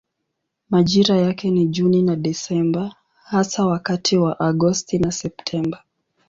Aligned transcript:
Majira 0.69 1.17
yake 1.17 1.49
ni 1.51 1.67
Juni 1.67 2.01
na 2.01 2.15
Desemba 2.15 2.95
hasa 3.23 3.65
wakati 3.65 4.17
wa 4.17 4.39
Agosti 4.39 4.99
na 4.99 5.11
Septemba. 5.11 5.83